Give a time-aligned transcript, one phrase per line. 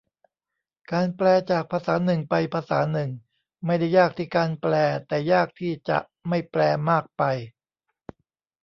[0.91, 3.09] การแปลจากภาษาหนึ่งไปภาษาหนึ่ง
[3.65, 4.73] ไม่ได้ยากที่การแปล
[5.07, 7.23] แต่ยากที่จะไม่แปลมากไป